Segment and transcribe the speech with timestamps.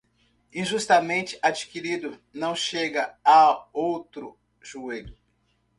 [0.51, 5.15] Injustamente adquirido não chega a outro joelho.